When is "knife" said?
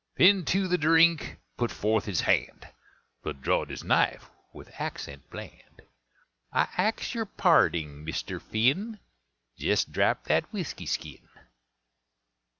3.83-4.31